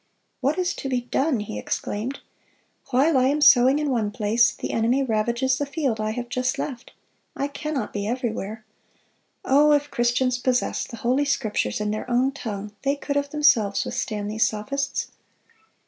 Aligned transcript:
"What 0.39 0.57
is 0.57 0.73
to 0.77 0.89
be 0.89 1.01
done?" 1.01 1.41
he 1.41 1.59
exclaimed. 1.59 2.21
"While 2.89 3.19
I 3.19 3.27
am 3.27 3.39
sowing 3.39 3.77
in 3.77 3.91
one 3.91 4.09
place, 4.09 4.51
the 4.51 4.71
enemy 4.71 5.03
ravages 5.03 5.59
the 5.59 5.65
field 5.67 6.01
I 6.01 6.09
have 6.09 6.27
just 6.27 6.57
left. 6.57 6.91
I 7.35 7.47
cannot 7.47 7.93
be 7.93 8.07
everywhere. 8.07 8.65
Oh! 9.45 9.73
if 9.73 9.91
Christians 9.91 10.39
possessed 10.39 10.89
the 10.89 10.97
Holy 10.97 11.25
Scriptures 11.25 11.79
in 11.79 11.91
their 11.91 12.09
own 12.09 12.31
tongue, 12.31 12.71
they 12.81 12.95
could 12.95 13.15
of 13.15 13.29
themselves 13.29 13.85
withstand 13.85 14.31
these 14.31 14.47
sophists. 14.47 15.11